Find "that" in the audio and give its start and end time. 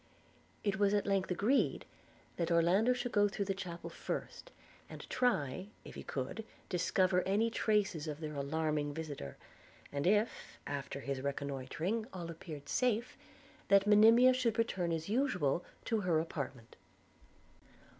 2.37-2.49, 13.67-13.85